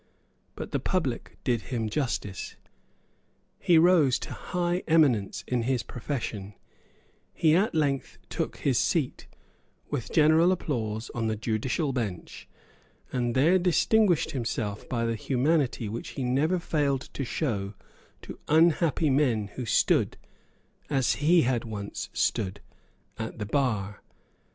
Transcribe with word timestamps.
But 0.55 0.71
the 0.71 0.79
public 0.79 1.37
did 1.43 1.61
him 1.69 1.87
justice. 1.87 2.55
He 3.59 3.77
rose 3.77 4.17
to 4.17 4.33
high 4.33 4.81
eminence 4.87 5.43
in 5.47 5.61
his 5.61 5.83
profession; 5.83 6.55
he 7.35 7.55
at 7.55 7.75
length 7.75 8.17
took 8.27 8.57
his 8.57 8.79
seat, 8.79 9.27
with 9.91 10.11
general 10.11 10.51
applause, 10.51 11.11
on 11.13 11.27
the 11.27 11.35
judicial 11.35 11.93
bench, 11.93 12.47
and 13.13 13.35
there 13.35 13.59
distinguished 13.59 14.31
himself 14.31 14.89
by 14.89 15.05
the 15.05 15.13
humanity 15.13 15.87
which 15.87 16.09
he 16.17 16.23
never 16.23 16.57
failed 16.57 17.01
to 17.13 17.23
show 17.23 17.75
to 18.23 18.39
unhappy 18.47 19.11
men 19.11 19.49
who 19.49 19.67
stood, 19.67 20.17
as 20.89 21.13
he 21.21 21.43
had 21.43 21.63
once 21.63 22.09
stood, 22.11 22.59
at 23.19 23.37
the 23.37 23.45
bar. 23.45 24.01